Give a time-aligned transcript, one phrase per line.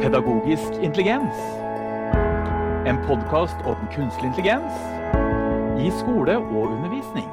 [0.00, 1.34] Pedagogisk intelligens.
[2.88, 4.72] En podkast om kunstig intelligens
[5.76, 7.26] i skole og undervisning.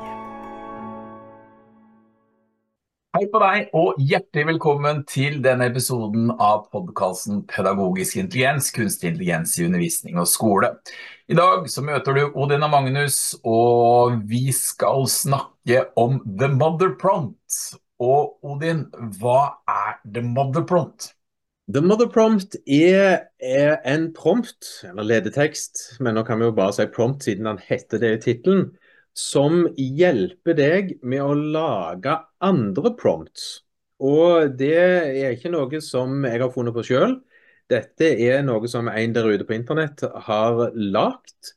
[3.15, 9.55] Hei på deg, og hjertelig velkommen til denne episoden av podkasten Pedagogisk intelligens, kunstig intelligens
[9.55, 10.75] i undervisning og skole.
[11.31, 16.97] I dag så møter du Odin og Magnus, og vi skal snakke om The Mother
[16.99, 17.61] Prompt.
[18.03, 18.89] Og Odin,
[19.21, 21.13] hva er The Mother Prompt?
[21.67, 26.71] The Mother Prompt er, er, en prompt, eller ledetekst, men nå kan vi jo bare
[26.77, 28.69] si prompt siden den heter det i tittelen,
[29.11, 33.49] som hjelper deg med å lage andre prompts.
[33.99, 37.17] Og det er ikke noe som jeg har funnet på sjøl.
[37.67, 41.51] Dette er noe som en der ute på internett har lagt.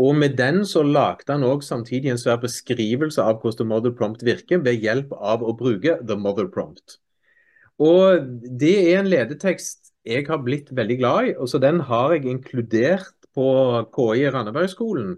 [0.00, 3.92] Og med den så lagde han òg samtidig en svær beskrivelse av hvordan The Mother
[3.92, 6.96] Prompt virker, ved hjelp av å bruke The Mother Prompt.
[7.80, 8.28] Og
[8.60, 11.34] Det er en ledetekst jeg har blitt veldig glad i.
[11.36, 13.46] og så Den har jeg inkludert på
[13.94, 15.16] KI Randabergskolen,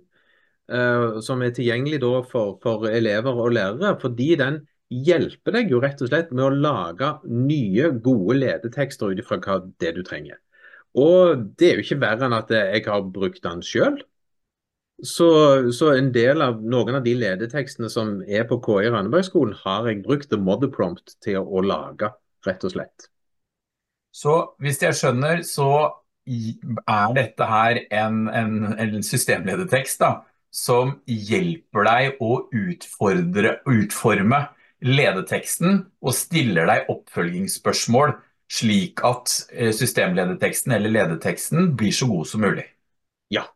[0.71, 3.99] uh, som er tilgjengelig for, for, elever og lærere.
[4.01, 9.19] Fordi den hjelper deg jo rett og slett med å lage nye, gode ledetekster ut
[9.23, 10.39] ifra det du trenger.
[10.95, 14.03] Og det er jo ikke verre enn at jeg har brukt den sjøl.
[15.03, 19.89] Så, så, en del av noen av de ledetekstene som er på KI Randebergskolen, har
[19.89, 22.13] jeg brukt The Mother Prompt til å, å lage
[22.47, 23.09] rett og slett.
[24.13, 25.71] Så hvis jeg skjønner, så
[26.27, 30.13] er dette her en, en, en systemledertekst da,
[30.53, 34.45] som hjelper deg å utfordre, utforme
[34.83, 38.15] ledeteksten og stiller deg oppfølgingsspørsmål
[38.53, 42.67] slik at systemledeteksten systemlederteksten eller ledeteksten blir så god som mulig.
[43.33, 43.47] Ja,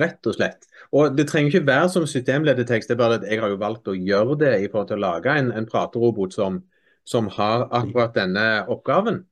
[0.00, 0.66] rett og slett.
[0.90, 3.88] Og Det trenger ikke være som systemledertekst, det er bare at jeg har jo valgt
[3.88, 6.62] å gjøre det i forhold til å lage en, en praterobot som,
[7.04, 9.22] som har akkurat denne oppgaven.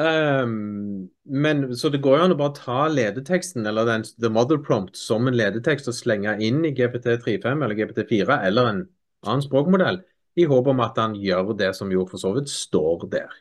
[0.00, 4.58] Um, men, så det går jo an å bare ta ledeteksten eller den, the mother
[4.62, 8.82] prompt som en ledetekst og slenge inn i GPT35 eller GPT4 eller en
[9.26, 10.00] annen språkmodell,
[10.38, 13.34] i håp om at han gjør det som jo for så vidt står der.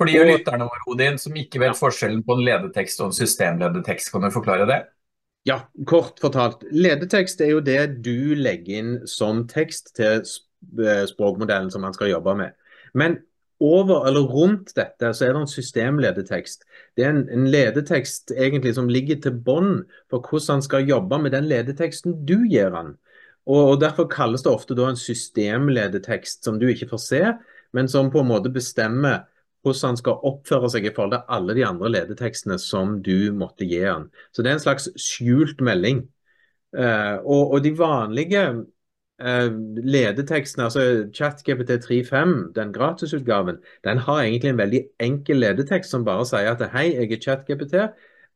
[0.00, 4.08] For de lytterne våre Odin, som ikke vet forskjellen på en ledetekst og en systemledetekst,
[4.14, 4.78] kan du forklare det?
[5.48, 5.58] Ja,
[5.88, 6.62] kort fortalt.
[6.72, 10.49] Ledetekst er jo det du legger inn som tekst til Eh,
[11.10, 12.56] språkmodellen som man skal jobbe med.
[12.94, 13.18] Men
[13.60, 16.64] over eller rundt dette så er det en systemledetekst.
[16.96, 21.18] Det er en, en ledetekst egentlig som ligger til bånd for hvordan han skal jobbe
[21.20, 22.94] med den ledeteksten du gir han.
[23.44, 27.22] Og, og Derfor kalles det ofte en systemledetekst som du ikke får se,
[27.76, 29.26] men som på en måte bestemmer
[29.60, 33.68] hvordan han skal oppføre seg i forhold til alle de andre ledetekstene som du måtte
[33.68, 34.08] gi han.
[34.32, 36.06] Så det er en slags skjult melding.
[36.72, 38.44] Uh, og, og de vanlige
[39.20, 39.52] Uh,
[39.84, 40.82] ledeteksten, altså
[41.12, 46.62] ChatGPT 3.5, den gratisutgaven, den har egentlig en veldig enkel ledetekst som bare sier at
[46.72, 47.74] hei, jeg er ChatGPT,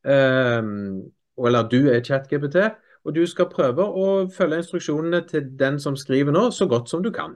[0.05, 0.67] uh,
[1.47, 2.59] eller du er ChatGPT,
[3.05, 7.01] og du skal prøve å følge instruksjonene til den som skriver nå, så godt som
[7.05, 7.33] du kan.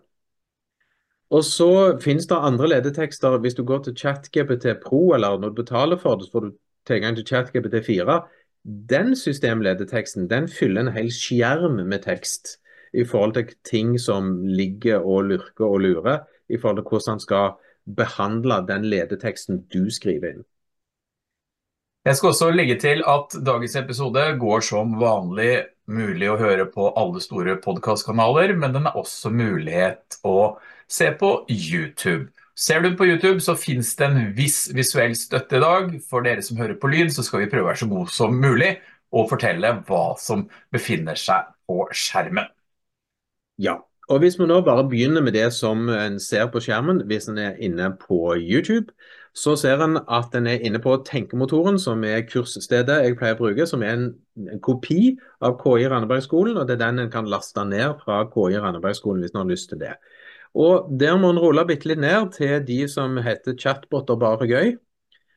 [1.29, 3.37] Og så finnes det andre ledetekster.
[3.37, 6.55] Hvis du går til ChatGPT Pro, eller når du betaler for det, så får du
[6.89, 8.21] tilgang til ChatGPT 4.
[8.89, 12.57] Den systemledeteksten den fyller en hel skjerm med tekst
[12.93, 17.25] i forhold til ting som ligger og lurker og lurer, i forhold til hvordan han
[17.25, 17.51] skal
[17.99, 20.47] behandle den ledeteksten du skriver inn.
[22.07, 26.87] Jeg skal også legge til at dagens episode går som vanlig mulig å høre på
[26.97, 30.55] alle store podkastkanaler, men den er også mulighet å
[30.89, 32.29] se på YouTube.
[32.59, 35.91] Ser du på YouTube, så finnes det en viss visuell støtte i dag.
[36.09, 38.35] For dere som hører på lyd, så skal vi prøve å være så gode som
[38.35, 38.73] mulig
[39.15, 42.49] og fortelle hva som befinner seg på skjermen.
[43.59, 43.79] Ja.
[44.09, 47.37] Og Hvis vi nå bare begynner med det som en ser på skjermen hvis en
[47.37, 48.89] er inne på YouTube,
[49.37, 53.41] så ser en at en er inne på Tenkemotoren, som er kursstedet jeg pleier å
[53.43, 54.07] bruke, som er en,
[54.49, 55.13] en kopi
[55.45, 56.57] av KI Randebergskolen.
[56.57, 59.69] og Det er den en kan laste ned fra KI Randebergskolen hvis en har lyst
[59.69, 59.93] til det.
[60.57, 64.77] Og Der må en rulle bitte litt ned til de som heter chatboter bare gøy.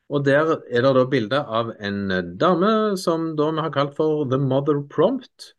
[0.08, 2.06] Og Der er det da bilde av en
[2.40, 5.52] dame som da vi har kalt for The Mother Prompt.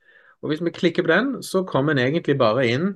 [0.43, 2.87] Og Hvis vi klikker på den, så kommer en egentlig bare inn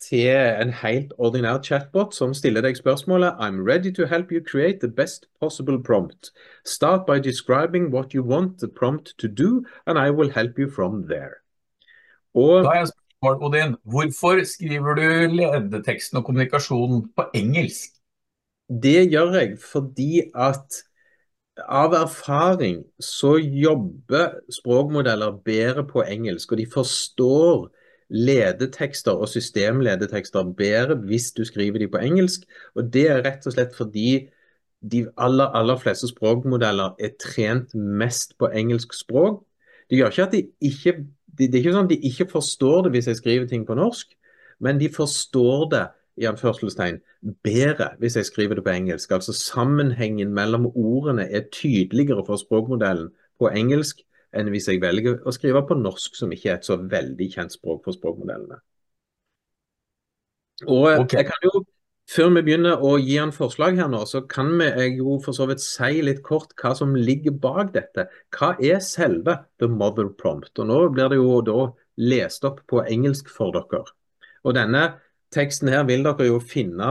[0.00, 0.28] til
[0.62, 4.88] en helt ordinær chatbot som stiller deg spørsmålet I'm ready to help you create the
[4.88, 6.32] best possible prompt.
[6.64, 10.70] Start by describing what you want the prompt to do, and I will help you
[10.70, 11.40] from there.
[12.34, 13.76] Og, da er jeg spørsmål, Odin.
[13.84, 15.06] Hvorfor skriver du
[15.36, 17.96] ledeteksten og kommunikasjonen på engelsk?
[18.82, 20.82] Det gjør jeg fordi at
[21.64, 27.66] av erfaring så jobber språkmodeller bedre på engelsk, og de forstår
[28.12, 32.44] ledetekster og systemledetekster bedre hvis du skriver de på engelsk.
[32.74, 34.28] Og Det er rett og slett fordi
[34.80, 39.42] de aller, aller fleste språkmodeller er trent mest på engelsk språk.
[39.90, 40.94] Det gjør ikke at de ikke
[41.36, 44.12] det, er ikke sånn at de ikke forstår det hvis jeg skriver ting på norsk,
[44.60, 45.82] men de forstår det
[46.16, 46.98] i anførselstegn,
[47.44, 49.12] bedre hvis jeg skriver det på engelsk.
[49.12, 53.10] Altså Sammenhengen mellom ordene er tydeligere for språkmodellen
[53.40, 54.02] på engelsk
[54.36, 57.54] enn hvis jeg velger å skrive på norsk, som ikke er et så veldig kjent
[57.56, 58.58] språk for språkmodellene.
[60.66, 61.20] Og okay.
[61.20, 61.64] jeg kan jo,
[62.06, 65.48] Før vi begynner å gi en forslag her nå, så kan vi jo for så
[65.50, 68.04] vidt si litt kort hva som ligger bak dette.
[68.30, 70.52] Hva er selve the mother prompt?
[70.62, 71.64] Og Nå blir det jo da
[71.98, 73.82] lest opp på engelsk for dere.
[74.46, 74.84] Og denne
[75.36, 76.86] teksten her vil dere jo finne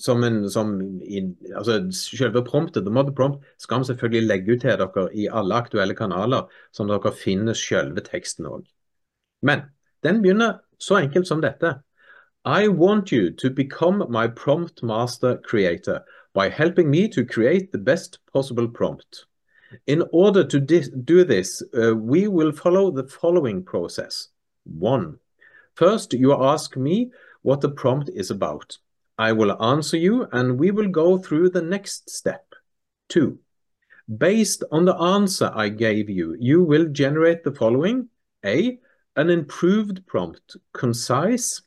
[0.00, 0.72] som en som
[1.04, 1.22] i,
[1.54, 5.54] altså Selve promptet, the mother prompt, skal vi selvfølgelig legge ut til dere i alle
[5.54, 8.64] aktuelle kanaler, som dere finner selve teksten òg.
[9.42, 9.68] Men
[10.02, 11.78] den begynner så enkelt som dette.
[12.44, 16.00] I want you to become my prompt master creator
[16.34, 19.26] by helping me to create the best possible prompt.
[19.86, 24.28] In order to do this, uh, we will follow the following process.
[24.64, 25.18] One,
[25.74, 27.10] first you ask me
[27.42, 28.78] what the prompt is about.
[29.18, 32.54] I will answer you and we will go through the next step.
[33.08, 33.38] Two,
[34.18, 38.08] based on the answer I gave you, you will generate the following.
[38.44, 38.78] A,
[39.16, 41.62] an improved prompt, concise,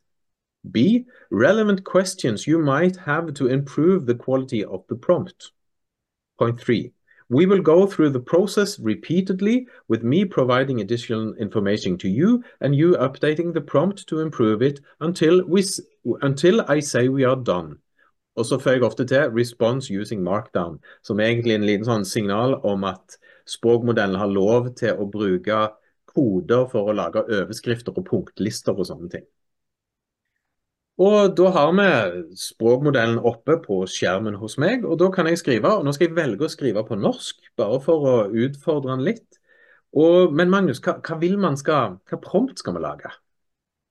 [0.72, 1.06] B.
[1.30, 5.52] Relevant questions you might have to improve the quality of the prompt.
[6.40, 6.94] Point three.
[7.30, 12.76] We will go through the process repeatedly with me providing additional information to you and
[12.76, 15.64] you updating the prompt to improve it until, we,
[16.22, 17.78] until I say we are done.
[18.36, 22.06] Og så føyer jeg ofte til 'response using markdown', som er egentlig en liten sånn
[22.06, 25.70] signal om at språkmodellen har lov til å bruke
[26.16, 29.26] koder for å lage overskrifter og punktlister og sånne ting.
[31.02, 31.86] Og Da har vi
[32.38, 35.72] språkmodellen oppe på skjermen hos meg, og da kan jeg skrive.
[35.78, 39.40] og Nå skal jeg velge å skrive på norsk, bare for å utfordre den litt.
[39.94, 43.10] Og, men Magnus, hva, hva, vil man skal, hva prompt skal vi lage?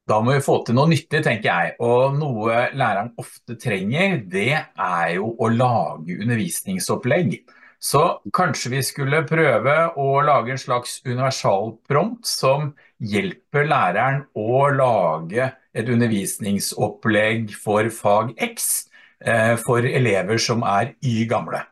[0.06, 1.74] Da må vi få til noe nyttig, tenker jeg.
[1.82, 7.36] Og noe læreren ofte trenger, det er jo å lage undervisningsopplegg.
[7.82, 8.02] Så
[8.34, 12.72] kanskje vi skulle prøve å lage en slags universalprompt som
[13.02, 18.88] hjelper læreren å lage et undervisningsopplegg for fag X
[19.24, 21.64] eh, for elever som er Y gamle.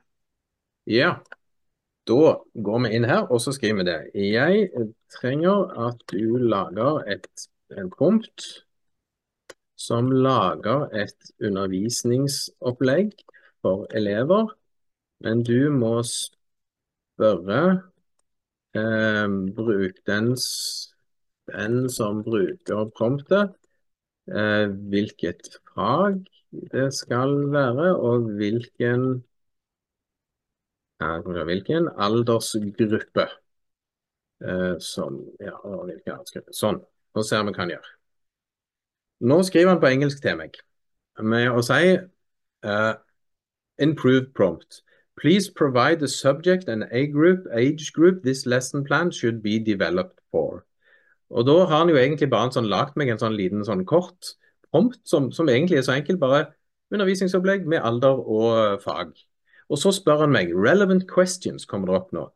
[0.90, 1.20] Ja,
[2.08, 2.34] da
[2.66, 3.98] går vi inn her og så skriver vi det.
[4.26, 7.28] Jeg trenger at du lager et,
[7.76, 8.48] en prompt
[9.80, 13.14] som lager et undervisningsopplegg
[13.62, 14.50] for elever
[15.24, 17.60] men du må spørre
[18.76, 19.26] eh,
[19.56, 20.32] bruk den,
[21.52, 23.54] den, som bruker promptet,
[24.30, 26.24] eh, hvilket fag
[26.72, 29.24] det skal være, og hvilken,
[30.98, 33.28] hvilken aldersgruppe.
[34.40, 36.56] Eh, som, ja, hvilken aldersgruppe.
[36.56, 36.82] Sånn.
[37.14, 37.94] Nå ser vi hva han gjør.
[39.20, 40.56] Nå skriver han på engelsk til meg
[41.20, 41.96] med å si
[42.64, 42.94] uh,
[43.80, 44.82] Improve prompt.
[45.20, 50.18] Please provide the subject and a group, age group this lesson plan should be developed
[50.30, 50.64] for.
[51.30, 54.34] Og Da har han jo egentlig bare sånn, lagt meg en sånn liten sånn kort
[54.70, 56.18] prompt som, som egentlig er så enkel.
[56.18, 56.48] Bare
[56.90, 59.14] undervisningsopplegg med alder og fag.
[59.70, 62.26] Og så spør han meg relevant questions kommer det opp nå.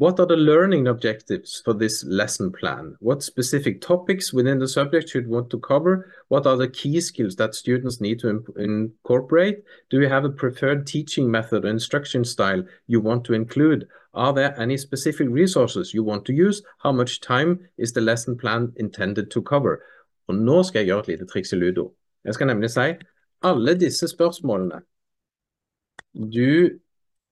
[0.00, 2.96] What are the learning objectives for this lesson plan?
[3.00, 6.10] What specific topics within the subject should want to cover?
[6.28, 9.62] What are the key skills that students need to incorporate?
[9.90, 13.88] Do you have a preferred teaching method or instruction style you want to include?
[14.14, 16.62] Are there any specific resources you want to use?
[16.78, 19.82] How much time is the lesson plan intended to cover?
[20.28, 21.92] Og nå skal jeg gjøre et lite triks i ludo.
[22.24, 22.94] Jeg skal nemlig si
[23.42, 24.82] alle disse spørsmålene
[26.14, 26.78] du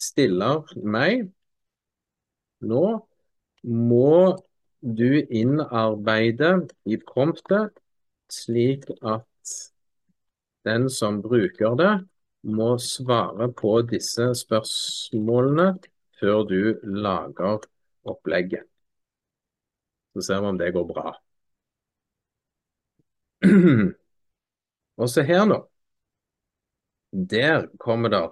[0.00, 1.26] stiller meg
[2.60, 2.84] nå
[3.62, 4.38] må
[4.80, 6.52] du innarbeide
[6.86, 7.74] i promptet
[8.30, 9.24] slik at
[10.68, 11.92] den som bruker det,
[12.42, 15.72] må svare på disse spørsmålene
[16.20, 17.64] før du lager
[18.08, 18.64] opplegget.
[20.14, 21.14] Så ser vi om det går bra.
[24.98, 25.62] Og se her nå.
[27.30, 28.24] Der kommer det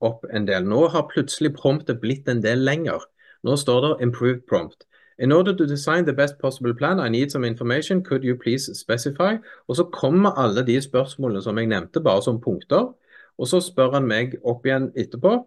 [0.00, 0.64] opp en del.
[0.64, 3.02] Nå har plutselig promptet blitt en del lenger.
[3.42, 4.86] Nå står det 'improved prompt'.
[5.18, 8.02] In order to design the best possible plan, I need some information.
[8.04, 9.36] Could you please specify?
[9.68, 12.94] Og så kommer alle de spørsmålene som jeg nevnte, bare som punkter.
[13.38, 15.46] Og så spør han meg opp igjen etterpå.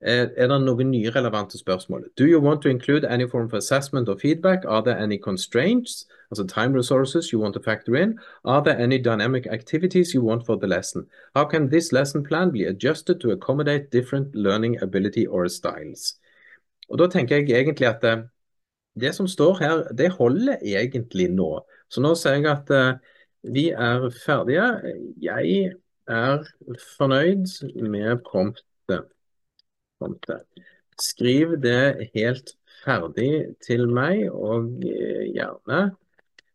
[0.00, 2.04] Er, det noen nye relevante spørsmål.
[2.18, 4.64] Do you want to include any form of assessment or feedback?
[4.64, 8.18] Are there any constraints, altså time resources you want to factor in?
[8.44, 11.06] Are there any dynamic activities you want for the lesson?
[11.36, 16.16] How can this lesson plan be adjusted to accommodate different learning ability or styles?
[16.88, 18.28] Og Da tenker jeg egentlig at det,
[19.00, 21.60] det som står her, det holder egentlig nå.
[21.90, 22.98] Så nå sier jeg at uh,
[23.54, 24.66] vi er ferdige.
[25.22, 25.72] Jeg
[26.08, 26.44] er
[26.96, 27.46] fornøyd
[27.88, 29.06] med promptet.
[30.00, 30.66] Promptet.
[31.00, 32.54] Skriv det helt
[32.84, 35.82] ferdig til meg, og gjerne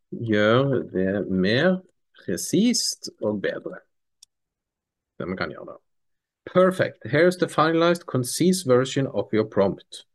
[0.10, 1.80] gjør det mer
[2.26, 3.82] presist og bedre.
[5.20, 5.80] Det vi kan gjøre da.
[6.46, 7.06] Perfect.
[7.06, 10.06] Here's the finalized concise version of your prompt.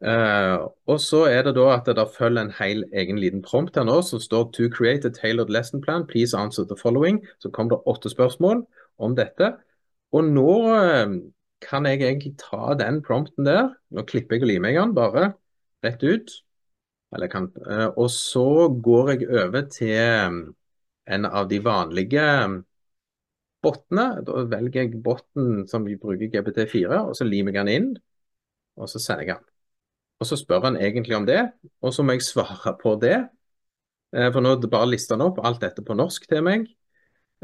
[0.00, 3.76] Uh, og så er det da at det der følger en hel egen liten prompt
[3.76, 7.26] her nå, som står To create a tailored lesson plan, please answer the following.
[7.38, 8.66] Så kom det åtte spørsmål
[8.98, 9.52] om dette.
[10.12, 11.18] Og nå uh,
[11.64, 13.72] kan jeg egentlig ta den prompten der.
[13.94, 15.32] Nå klipper jeg og limer jeg den bare
[15.84, 16.32] rett ut.
[17.32, 20.42] Kan, uh, og så går jeg over til
[21.08, 22.24] en av de vanlige
[23.64, 24.06] bottene.
[24.26, 27.90] Da velger jeg botten som vi bruker GPT4, og så limer jeg den inn.
[28.78, 29.48] Og så sender jeg den.
[30.18, 31.40] Og så spør han egentlig om det,
[31.80, 33.18] og så må jeg svare på det.
[34.16, 36.66] Eh, for nå bare lister han opp alt dette på norsk til meg.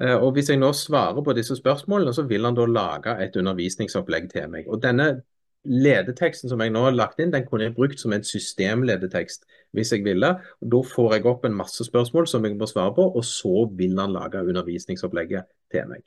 [0.01, 3.37] Eh, og hvis jeg nå svarer på disse spørsmålene, så vil han da lage et
[3.39, 4.67] undervisningsopplegg til meg.
[4.69, 5.23] Og denne
[5.65, 9.95] ledeteksten som jeg nå har lagt inn, den kunne jeg brukt som en systemledetekst hvis
[9.95, 10.35] jeg ville.
[10.61, 13.69] Og Da får jeg opp en masse spørsmål som jeg må svare på, og så
[13.73, 16.05] vil han lage undervisningsopplegget til meg.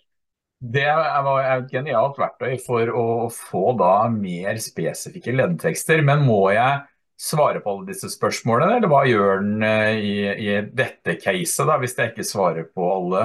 [0.58, 6.02] Det var et genialt verktøy for å få da mer spesifikke ledetekster.
[6.06, 6.82] Men må jeg
[7.18, 10.18] svare på alle disse spørsmålene, eller hva gjør den eh, i,
[10.50, 13.24] i dette caset, da, hvis jeg ikke svarer på alle?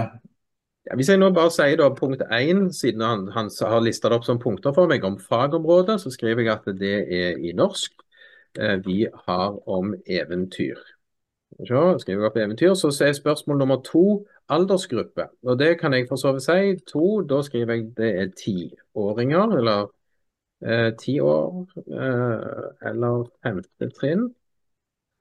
[0.90, 4.16] Ja, hvis jeg nå bare sier da punkt 1, siden han, han har lista det
[4.18, 7.94] opp som punkter for meg om fagområdet, så skriver jeg at det er i norsk.
[8.58, 10.80] Eh, vi har om eventyr.
[11.68, 12.74] Så skriver jeg opp eventyr.
[12.74, 15.28] Så er spørsmål nummer to aldersgruppe.
[15.46, 16.76] Og det kan jeg for så vidt si.
[16.92, 19.86] To, da skriver jeg det er tiåringer, eller
[20.66, 24.32] eh, ti eh, år, eh, eller femte trinn.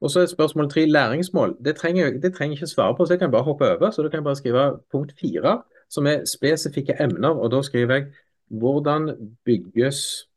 [0.01, 1.57] Og så er spørsmål tre læringsmål.
[1.65, 3.91] Det trenger, det trenger ikke svare på, så jeg kan bare hoppe over.
[3.91, 7.29] Så da kan jeg bare skrive punkt fire, som er spesifikke emner.
[7.29, 8.05] Og da skriver jeg
[8.47, 9.09] hvordan
[9.45, 10.27] bygges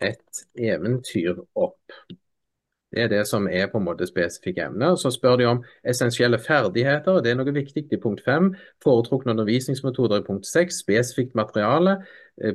[0.00, 1.92] et eventyr opp.
[2.90, 4.96] Det er det som er på en måte spesifikke emner.
[4.96, 8.54] Så spør de om essensielle ferdigheter, og det er noe viktig i punkt 5.
[8.82, 10.80] Foretrukne undervisningsmetoder i punkt 6.
[10.82, 12.00] Spesifikt materiale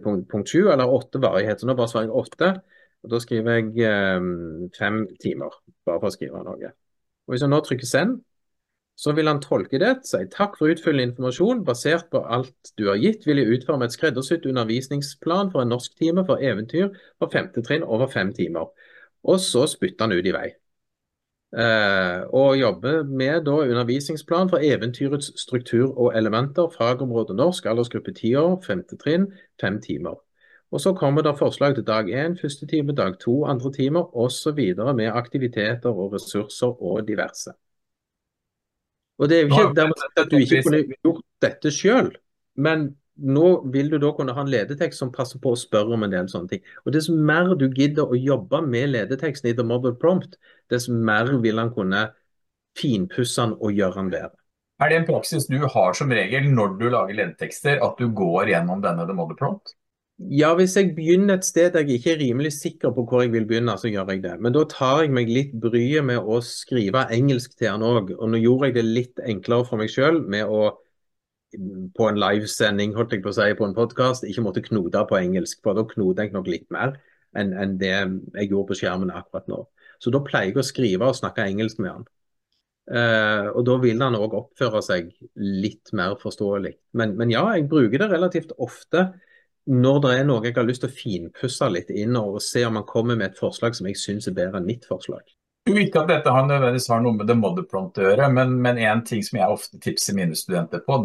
[0.03, 1.61] punkt, punkt 7, eller 8 varighet.
[1.61, 2.51] Så nå bare svarer jeg 8.
[3.05, 5.53] Og da skriver jeg um, fem timer,
[5.85, 6.71] bare for å skrive noe.
[7.25, 8.17] Og Hvis jeg nå trykker send,
[8.95, 11.63] så vil han tolke det, si takk for utfyllende informasjon.
[11.67, 16.23] Basert på alt du har gitt, vil jeg utforme et skreddersydd undervisningsplan for en norsktime
[16.25, 18.71] for eventyr for femte trinn over fem timer.
[19.27, 20.47] Og så spytter han ut i vei.
[21.55, 26.71] Eh, og jobber med da undervisningsplan for eventyrets struktur og elementer.
[26.71, 29.29] Fagområde norsk, aldersgruppe ti år, femte trinn,
[29.61, 30.17] fem timer.
[30.71, 34.59] Og Så kommer det forslag til dag én, første time, dag to, andre timer osv.
[34.95, 37.53] med aktiviteter og ressurser og diverse.
[39.17, 42.11] Og Det er jo ikke dermed at du ikke kunne gjort dette sjøl,
[42.55, 46.03] men nå vil du da kunne ha en ledetekst som passer på å spørre om
[46.03, 46.65] en del sånne ting.
[46.83, 50.35] Og Dess mer du gidder å jobbe med ledeteksten i The Model Prompt,
[50.69, 52.09] dess mer vil han kunne
[52.75, 54.35] finpusse den og gjøre den bedre.
[54.83, 58.51] Er det en praksis du har som regel når du lager ledetekster, at du går
[58.51, 59.77] gjennom denne The Model Prompt?
[60.15, 63.47] Ja, hvis jeg begynner et sted jeg ikke er rimelig sikker på hvor jeg vil
[63.49, 64.37] begynne, så gjør jeg det.
[64.39, 68.13] Men da tar jeg meg litt bryet med å skrive engelsk til han òg.
[68.15, 70.69] Og nå gjorde jeg det litt enklere for meg sjøl med å
[71.95, 75.19] på en livesending, holdt jeg på å si, på en podkast, ikke måtte knote på
[75.19, 75.61] engelsk.
[75.63, 76.97] For da knoter jeg nok litt mer
[77.35, 79.65] enn, en det jeg gjorde på skjermen akkurat nå.
[79.99, 82.09] Så da pleier jeg å skrive og snakke engelsk med han.
[82.85, 85.09] Uh, og da vil han òg oppføre seg
[85.41, 86.75] litt mer forståelig.
[86.95, 89.07] Men, men, ja, jeg bruker det relativt ofte
[89.65, 92.77] når det er noe jeg har lyst til å finpusse litt inn og se om
[92.77, 95.23] han kommer med et forslag som jeg syns er bedre enn mitt forslag.
[95.65, 98.77] Ikke at dette har nødvendigvis har noe med det mother prompt å gjøre, men, men
[98.85, 100.99] en ting som jeg ofte tipser mine studenter på,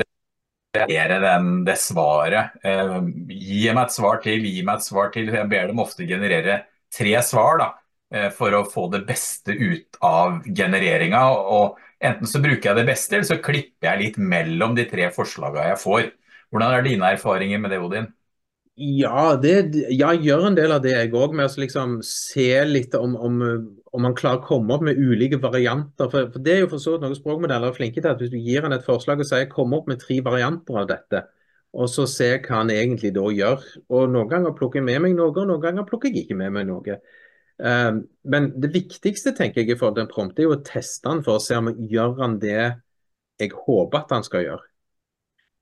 [0.77, 2.59] det er den, det svaret.
[2.63, 2.99] Eh,
[3.33, 5.33] gi meg et svar til, gi meg et svar til.
[5.33, 6.61] Jeg ber dem ofte generere
[6.95, 7.71] tre svar da,
[8.13, 11.25] eh, for å få det beste ut av genereringa.
[11.57, 15.09] Og enten så bruker jeg det beste, eller så klipper jeg litt mellom de tre
[15.17, 16.09] forslagene jeg får.
[16.53, 18.13] Hvordan er dine erfaringer med det, Odin?
[18.81, 22.95] Ja, det, jeg gjør en del av det jeg òg, med å liksom se litt
[22.97, 23.43] om, om,
[23.93, 26.09] om, man klarer å komme opp med ulike varianter.
[26.09, 28.09] For, for Det er jo for så vidt noe språkmodeller er flinke til.
[28.09, 30.89] at Hvis du gir han et forslag og sier kom opp med tre varianter av
[30.89, 31.27] dette,
[31.77, 33.67] Og så se hva han egentlig da gjør.
[33.93, 36.57] Og Noen ganger plukker jeg med meg noe, og noen ganger plukker jeg ikke med
[36.57, 36.97] meg noe.
[37.61, 41.37] Um, men det viktigste tenker jeg for den prompt er jo å teste han for
[41.37, 42.57] å se om gjør han det
[43.41, 44.70] jeg håper at han skal gjøre.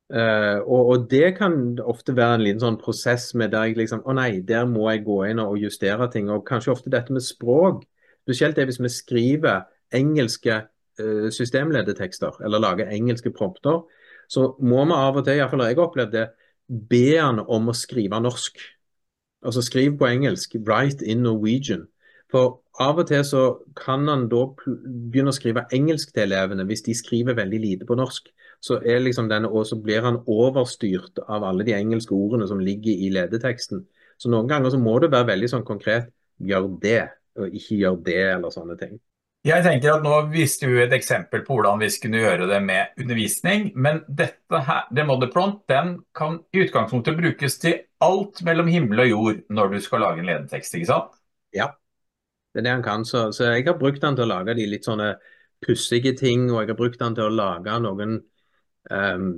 [0.09, 4.07] Uh, og, og, det kan ofte være en liten sånn prosess med der jeg liksom
[4.09, 6.31] Å nei, der må jeg gå inn og justere ting.
[6.33, 7.85] Og kanskje ofte dette med språk.
[8.25, 13.85] Spesielt det hvis vi skriver engelske uh, systemledetekster eller lager engelske prompter
[14.29, 16.27] så må vi av og til, iallfall jeg opplevd det,
[16.69, 18.61] be han om å skrive norsk.
[19.47, 20.59] Altså skriv på engelsk.
[20.67, 21.87] Write in Norwegian.
[22.33, 23.43] For av og til så
[23.79, 27.97] kan han da begynne å skrive engelsk til elevene hvis de skriver veldig lite på
[27.99, 28.29] norsk.
[28.61, 32.93] Så, liksom denne, og så blir han overstyrt av alle de engelske ordene som ligger
[33.07, 33.85] i ledeteksten.
[34.19, 36.11] Så noen ganger så må det være veldig sånn konkret
[36.43, 37.03] gjør det,
[37.39, 38.99] og ikke gjør det, eller sånne ting.
[39.47, 42.99] Jeg tenker at Nå viste vi et eksempel på hvordan vi skulle gjøre det med
[42.99, 43.69] undervisning.
[43.79, 49.13] Men dette her, det Motherprompt den kan i utgangspunktet brukes til alt mellom himmel og
[49.13, 50.75] jord når du skal lage en ledetekst.
[50.75, 51.15] ikke sant?
[51.55, 51.71] Ja,
[52.53, 53.05] det er det han kan.
[53.05, 55.13] Så, så jeg har brukt han til å lage de litt sånne
[55.65, 56.49] pussige ting.
[56.51, 58.19] Og jeg har brukt han til å lage noen
[58.91, 59.31] um,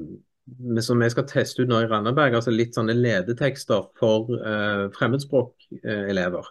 [0.82, 2.38] som jeg skal teste ut nå i Randaberg.
[2.38, 6.50] Altså litt sånne ledetekster for uh, fremmedspråkelever.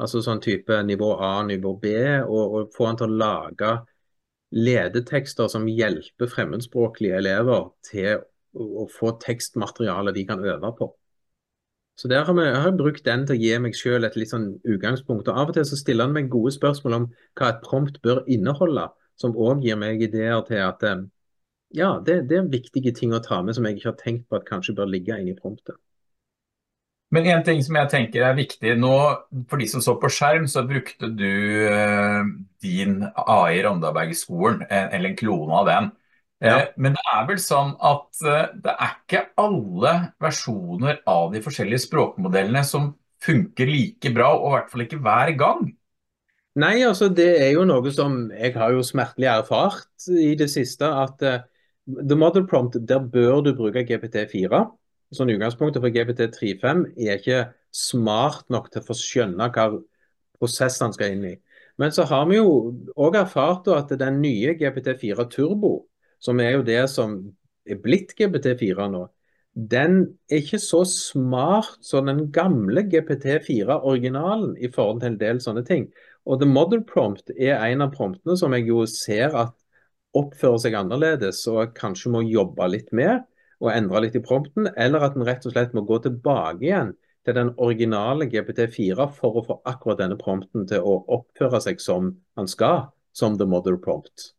[0.00, 1.92] Altså sånn type nivå A, nivå B,
[2.24, 3.72] og, og få han til å lage
[4.52, 10.88] ledetekster som hjelper fremmedspråklige elever til å få tekstmateriale de kan øve på.
[12.00, 14.48] Så der har, vi, jeg brukt den til å gi meg selv et litt sånn
[14.64, 15.28] utgangspunkt.
[15.28, 17.08] og Av og til så stiller han meg gode spørsmål om
[17.38, 18.88] hva et prompt bør inneholde,
[19.20, 21.04] som òg gir meg ideer til at eh,
[21.76, 24.38] ja, det, det, er viktige ting å ta med som jeg ikke har tenkt på
[24.38, 25.76] at kanskje bør ligge inne i promptet.
[27.12, 28.92] Men en ting som jeg tenker er viktig nå,
[29.48, 31.28] for de som så på skjerm, så brukte du
[31.68, 32.22] eh,
[32.64, 35.90] din AI Randaberg-skolen, eller en klone av den.
[36.42, 36.64] Eh, ja.
[36.76, 41.86] Men det er vel sånn at eh, det er ikke alle versjoner av de forskjellige
[41.86, 42.90] språkmodellene som
[43.22, 45.64] funker like bra, og i hvert fall ikke hver gang.
[46.58, 50.84] Nei, altså det er jo noe som jeg har jo smertelig erfart i det siste.
[50.84, 51.38] At uh,
[51.86, 54.66] the model prompt, der bør du bruke GPT4
[55.16, 57.40] sånn utgangspunktet for GPT35 er ikke
[57.74, 59.68] smart nok til å få skjønne hva
[60.40, 61.34] prosessene skal inn i.
[61.80, 65.74] Men så har vi jo òg erfart at den nye GPT4 Turbo,
[66.22, 67.18] som er jo det som
[67.68, 69.06] er blitt GPT4 nå,
[69.52, 69.96] den
[70.32, 75.90] er ikke så smart som den gamle GPT4-originalen i forhold til en del sånne ting.
[76.24, 79.52] Og The Model Prompt er en av promptene som jeg jo ser at
[80.16, 83.26] oppfører seg annerledes og kanskje må jobbe litt med
[83.62, 86.96] og endre litt i prompten, eller at en rett og slett må gå tilbake igjen
[87.22, 92.10] til den originale GPT4 for å få akkurat denne prompten til å oppføre seg som
[92.38, 94.32] han skal, som the Model prompt.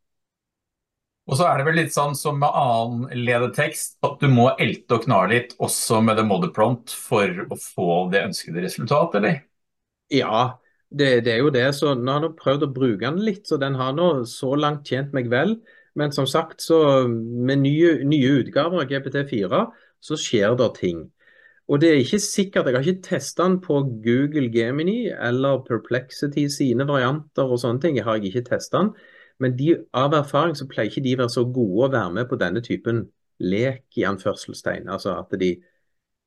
[1.23, 4.97] Og så er det vel litt sånn som med annen ledetekst, at du må elte
[4.97, 9.39] og knare litt også med the mother prompt for å få det ønskede resultat, eller?
[10.11, 10.59] Ja,
[10.91, 11.69] det, det er jo det.
[11.77, 14.91] Så nå har jeg prøvd å bruke den litt, så den har nå så langt
[14.91, 15.55] tjent meg vel.
[15.95, 19.65] Men som sagt, så med nye, nye utgaver av GPT4
[20.03, 21.05] så skjer det ting.
[21.71, 26.49] Og det er ikke sikkert, Jeg har ikke testa den på Google Gemini eller Perplexity
[26.51, 27.95] sine varianter og sånne ting.
[27.95, 28.91] Jeg har ikke testa den.
[29.41, 32.39] Men de, av erfaring så pleier ikke de være så gode å være med på
[32.41, 33.05] denne typen
[33.43, 34.89] lek, i anførselstegn.
[34.91, 35.55] Altså at de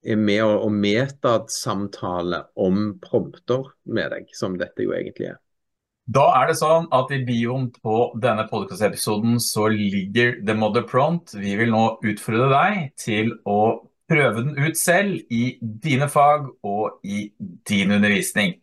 [0.07, 5.41] er med og, å metasamtale om prompter med deg, som dette jo egentlig er.
[6.07, 11.35] Da er det sånn at i bioen på denne podcast-episoden så ligger The Mother Prompt.
[11.35, 17.01] Vi vil nå utfordre deg til å prøve den ut selv i dine fag og
[17.03, 17.27] i
[17.67, 18.55] din undervisning.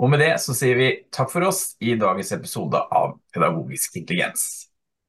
[0.00, 4.69] Og med det så sier vi takk for oss i dagens episode av Pedagogisk intelligens.